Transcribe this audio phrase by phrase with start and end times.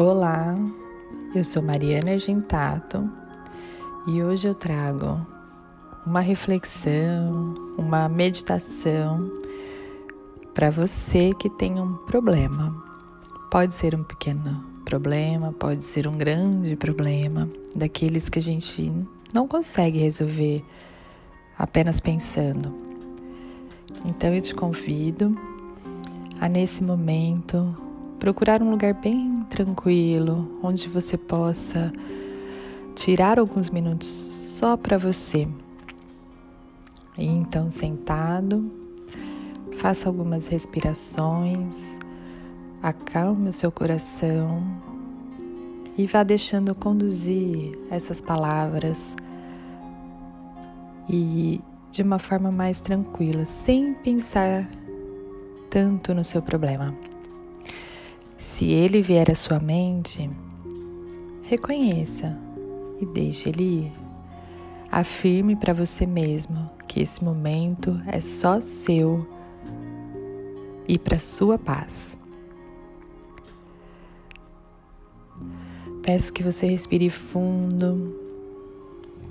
[0.00, 0.54] Olá,
[1.34, 3.10] eu sou Mariana Argentato
[4.06, 5.20] e hoje eu trago
[6.06, 9.28] uma reflexão, uma meditação
[10.54, 12.72] para você que tem um problema.
[13.50, 18.92] Pode ser um pequeno problema, pode ser um grande problema, daqueles que a gente
[19.34, 20.64] não consegue resolver
[21.58, 22.72] apenas pensando.
[24.04, 25.36] Então eu te convido
[26.40, 27.87] a nesse momento
[28.18, 31.92] procurar um lugar bem tranquilo, onde você possa
[32.94, 35.46] tirar alguns minutos só para você.
[37.16, 38.70] E então, sentado,
[39.76, 41.98] faça algumas respirações,
[42.82, 44.62] acalme o seu coração
[45.96, 49.16] e vá deixando conduzir essas palavras
[51.08, 54.68] e de uma forma mais tranquila, sem pensar
[55.70, 56.94] tanto no seu problema.
[58.38, 60.30] Se ele vier à sua mente,
[61.42, 62.38] reconheça
[63.00, 63.92] e deixe ele ir.
[64.92, 69.26] Afirme para você mesmo que esse momento é só seu
[70.86, 72.16] e para sua paz.
[76.04, 78.14] Peço que você respire fundo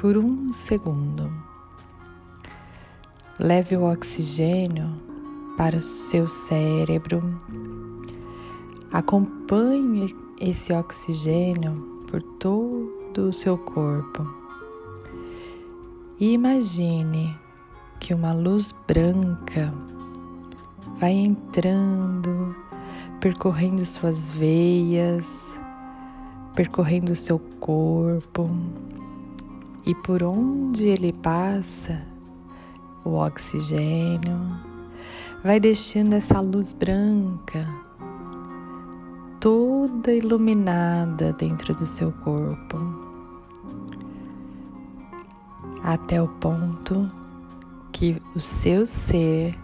[0.00, 1.32] por um segundo.
[3.38, 4.92] Leve o oxigênio
[5.56, 7.20] para o seu cérebro
[8.92, 11.72] Acompanhe esse oxigênio
[12.08, 14.26] por todo o seu corpo.
[16.20, 17.36] E imagine
[18.00, 19.74] que uma luz branca
[20.98, 22.54] vai entrando,
[23.20, 25.58] percorrendo suas veias,
[26.54, 28.48] percorrendo o seu corpo.
[29.84, 32.02] E por onde ele passa,
[33.04, 34.38] o oxigênio
[35.44, 37.85] vai deixando essa luz branca
[39.46, 42.78] toda iluminada dentro do seu corpo,
[45.84, 47.08] até o ponto
[47.92, 49.54] que o seu ser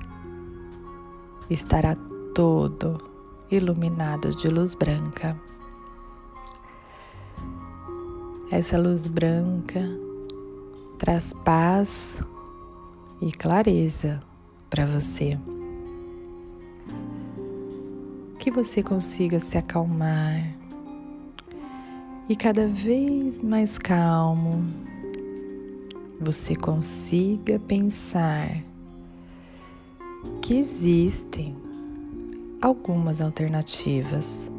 [1.51, 1.97] estará
[2.33, 2.97] todo
[3.51, 5.37] iluminado de luz branca.
[8.53, 9.81] Essa luz branca
[10.97, 12.21] traz paz
[13.21, 14.21] e clareza
[14.71, 15.37] para você
[18.43, 20.53] que você consiga se acalmar
[22.29, 24.65] e cada vez mais calmo
[26.19, 28.61] você consiga pensar
[30.41, 31.55] que existem
[32.61, 34.51] algumas alternativas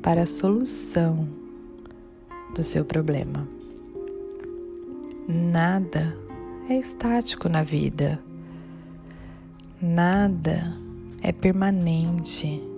[0.00, 1.28] para a solução
[2.54, 3.48] do seu problema.
[5.26, 6.16] Nada
[6.68, 8.22] é estático na vida,
[9.82, 10.78] nada
[11.20, 12.69] é permanente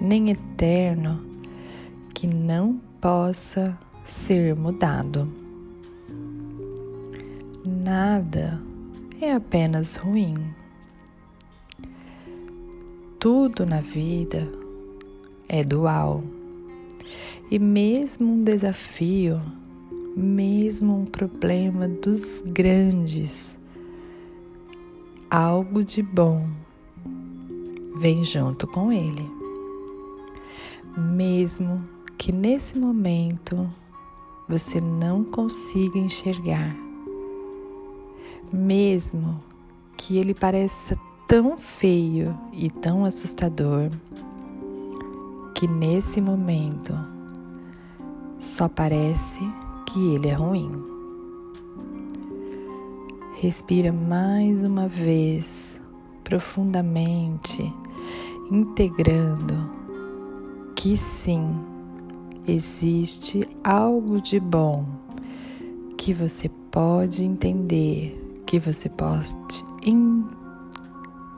[0.00, 1.20] nem eterno
[2.14, 5.28] que não possa ser mudado.
[7.64, 8.60] Nada
[9.20, 10.34] é apenas ruim.
[13.18, 14.48] Tudo na vida
[15.48, 16.24] é dual.
[17.50, 19.40] E mesmo um desafio,
[20.16, 23.58] mesmo um problema dos grandes,
[25.28, 26.48] algo de bom
[27.96, 29.39] vem junto com ele
[30.96, 31.82] mesmo
[32.18, 33.68] que nesse momento
[34.48, 36.76] você não consiga enxergar,
[38.52, 39.42] mesmo
[39.96, 43.90] que ele pareça tão feio e tão assustador,
[45.54, 46.92] que nesse momento
[48.38, 49.40] só parece
[49.86, 50.70] que ele é ruim.
[53.36, 55.80] Respira mais uma vez
[56.24, 57.72] profundamente,
[58.50, 59.79] integrando
[60.80, 61.60] que sim,
[62.48, 64.86] existe algo de bom
[65.98, 69.36] que você pode entender, que você pode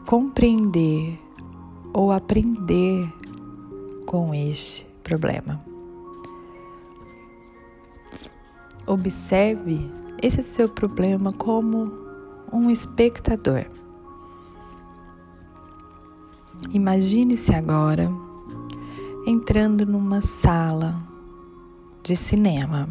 [0.06, 1.18] compreender
[1.92, 3.12] ou aprender
[4.06, 5.60] com este problema.
[8.86, 9.90] Observe
[10.22, 11.90] esse seu problema como
[12.52, 13.66] um espectador.
[16.72, 18.08] Imagine-se agora
[19.26, 21.00] entrando numa sala
[22.02, 22.88] de cinema.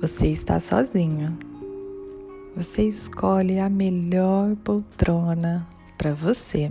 [0.00, 1.38] Você está sozinho.
[2.54, 6.70] Você escolhe a melhor poltrona para você.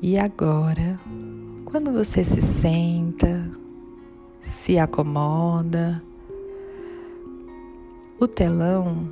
[0.00, 0.98] E agora,
[1.64, 3.50] quando você se senta,
[4.42, 6.02] se acomoda,
[8.18, 9.08] o telão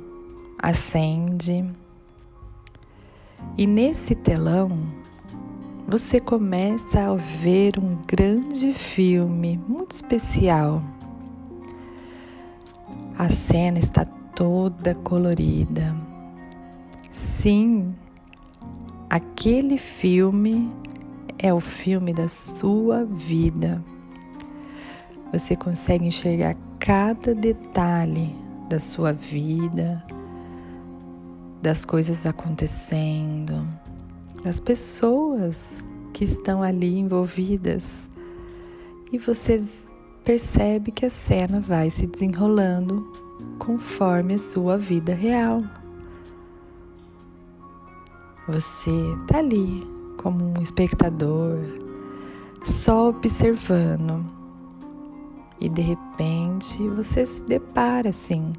[0.57, 1.65] acende
[3.57, 4.71] e nesse telão
[5.87, 10.81] você começa a ver um grande filme muito especial.
[13.17, 15.95] A cena está toda colorida.
[17.11, 17.93] Sim,
[19.09, 20.71] aquele filme
[21.37, 23.83] é o filme da sua vida.
[25.31, 28.35] Você consegue enxergar cada detalhe
[28.69, 30.03] da sua vida,
[31.61, 33.67] das coisas acontecendo,
[34.43, 38.09] das pessoas que estão ali envolvidas.
[39.11, 39.63] E você
[40.23, 43.11] percebe que a cena vai se desenrolando
[43.57, 45.63] conforme a sua vida real.
[48.47, 48.91] Você
[49.21, 49.87] está ali
[50.17, 51.59] como um espectador,
[52.65, 54.25] só observando.
[55.59, 58.51] E de repente você se depara assim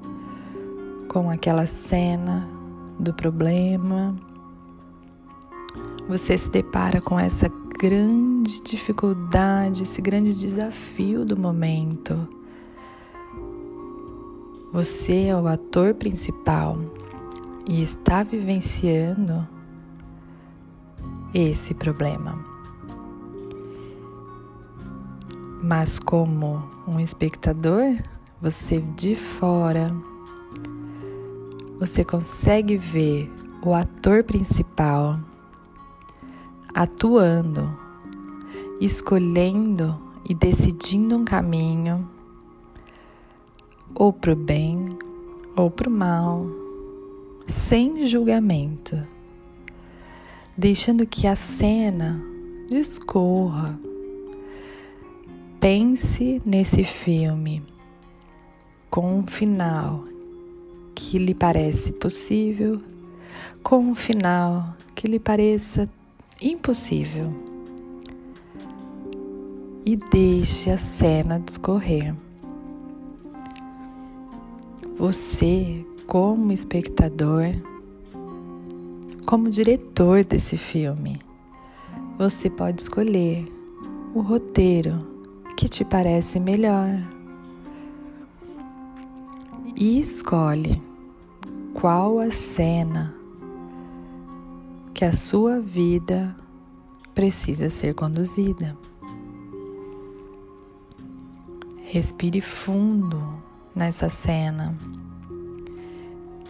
[1.09, 2.49] com aquela cena
[2.99, 4.17] do problema.
[6.06, 7.49] Você se depara com essa
[7.79, 12.29] grande dificuldade, esse grande desafio do momento.
[14.71, 16.79] Você é o ator principal
[17.67, 19.49] e está vivenciando
[21.33, 22.39] esse problema.
[25.62, 27.97] Mas, como um espectador,
[28.43, 29.91] você de fora,
[31.81, 33.33] você consegue ver
[33.65, 35.19] o ator principal
[36.75, 37.71] atuando,
[38.81, 39.99] escolhendo
[40.29, 42.09] e decidindo um caminho,
[43.94, 44.99] ou para o bem
[45.56, 46.47] ou para o mal,
[47.47, 49.15] sem julgamento
[50.56, 52.23] deixando que a cena
[52.69, 53.79] discorra.
[55.59, 57.62] Pense nesse filme
[58.88, 60.05] com um final
[60.94, 62.81] que lhe parece possível,
[63.62, 65.91] com um final que lhe pareça
[66.41, 67.33] impossível.
[69.87, 72.15] E deixe a cena discorrer.
[74.97, 77.49] Você, como espectador,
[79.27, 81.19] como diretor desse filme,
[82.19, 83.47] você pode escolher
[84.15, 84.99] o roteiro
[85.57, 86.89] que te parece melhor
[89.77, 90.81] e escolhe
[91.73, 93.14] qual a cena
[94.94, 96.37] que a sua vida
[97.12, 98.76] precisa ser conduzida.
[101.82, 103.20] Respire fundo
[103.75, 104.76] nessa cena.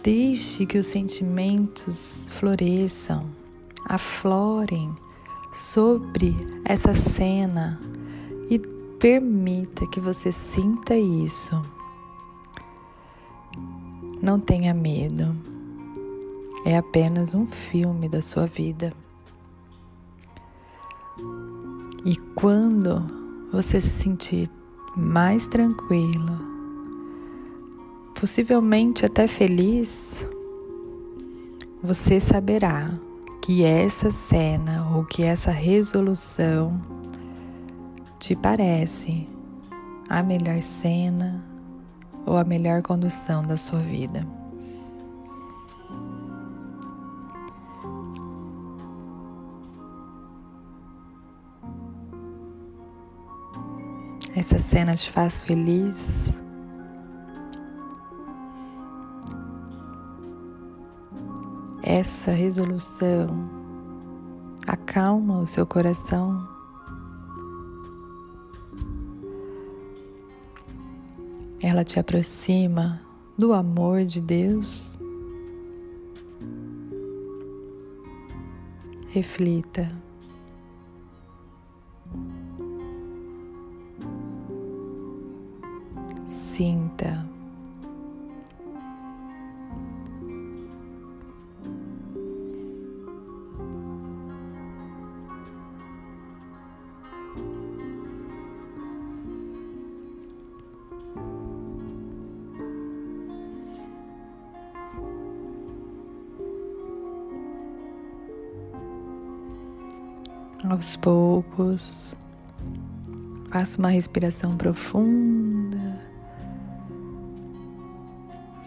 [0.03, 3.25] Deixe que os sentimentos floresçam,
[3.83, 4.95] aflorem
[5.51, 7.79] sobre essa cena
[8.47, 8.59] e
[8.99, 11.59] permita que você sinta isso.
[14.21, 15.35] Não tenha medo,
[16.65, 18.91] é apenas um filme da sua vida.
[22.03, 23.05] E quando
[23.53, 24.49] você se sentir
[24.97, 26.39] mais tranquilo,
[28.19, 30.27] possivelmente até feliz,
[31.83, 32.91] você saberá
[33.43, 36.81] que essa cena ou que essa resolução
[38.19, 39.27] te parece
[40.09, 41.45] a melhor cena
[42.25, 44.25] ou a melhor condução da sua vida.
[54.35, 56.43] Essa cena te faz feliz?
[61.85, 63.27] essa resolução
[64.67, 66.45] acalma o seu coração.
[71.61, 72.99] Ela te aproxima
[73.37, 74.97] do amor de Deus.
[79.09, 80.04] Reflita.
[86.25, 87.25] Sinta.
[110.69, 112.15] aos poucos.
[113.49, 115.54] Faça uma respiração profunda.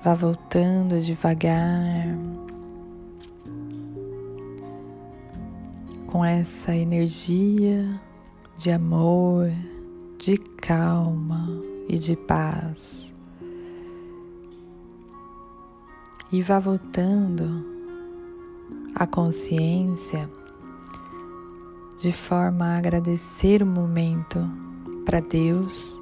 [0.08, 2.16] Vá voltando devagar.
[6.06, 8.00] Com essa energia
[8.56, 9.52] de amor,
[10.16, 11.46] de calma
[11.86, 13.12] e de paz.
[16.32, 17.66] E vá voltando
[18.94, 20.26] a consciência
[22.00, 24.38] de forma a agradecer o momento
[25.04, 26.00] para Deus,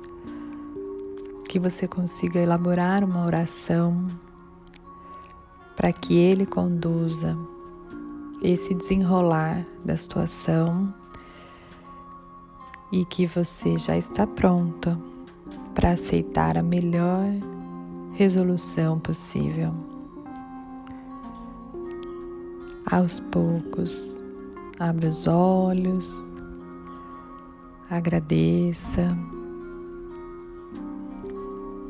[1.48, 4.06] que você consiga elaborar uma oração
[5.74, 7.36] para que Ele conduza
[8.42, 10.92] esse desenrolar da situação
[12.92, 14.98] e que você já está pronta
[15.74, 17.26] para aceitar a melhor
[18.12, 19.74] resolução possível.
[22.90, 24.20] Aos poucos,
[24.78, 26.24] abra os olhos,
[27.90, 29.35] agradeça.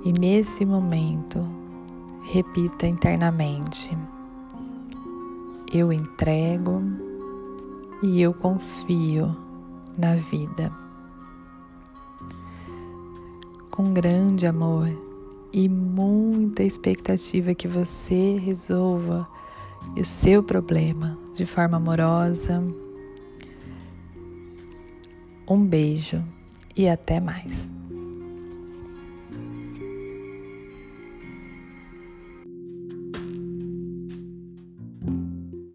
[0.06, 1.44] E nesse momento,
[2.22, 3.90] repita internamente:
[5.74, 6.80] Eu entrego
[8.00, 9.36] e eu confio
[9.98, 10.72] na vida.
[13.68, 14.88] Com grande amor
[15.52, 19.26] e muita expectativa que você resolva
[19.98, 22.62] o seu problema de forma amorosa.
[25.50, 26.22] Um beijo
[26.76, 27.75] e até mais.